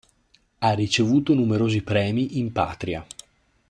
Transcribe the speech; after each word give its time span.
Ha 0.57 0.71
ricevuto 0.71 1.35
numerosi 1.35 1.83
premi 1.83 2.39
in 2.39 2.51
patria. 2.51 3.05